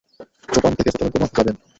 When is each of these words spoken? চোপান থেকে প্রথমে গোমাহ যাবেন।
চোপান 0.49 0.71
থেকে 0.77 0.89
প্রথমে 0.91 1.11
গোমাহ 1.13 1.31
যাবেন। 1.37 1.55